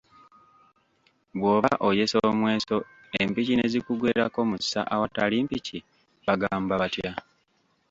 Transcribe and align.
Bw'oba 1.39 1.71
oyesa 1.87 2.17
omweso 2.29 2.77
empiki 3.21 3.53
ne 3.55 3.65
zikugwerako 3.73 4.39
mu 4.49 4.57
ssa 4.61 4.81
awatali 4.93 5.35
mpiki 5.45 5.77
bagamba 6.25 6.73
batya? 6.81 7.11